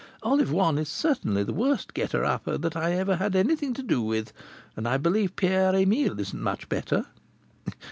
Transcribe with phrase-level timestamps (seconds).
[0.23, 4.01] "Olive One is certainly the worst getter up that I ever had anything to do
[4.01, 4.33] with,
[4.75, 7.05] and I believe Pierre Emile isn't much better."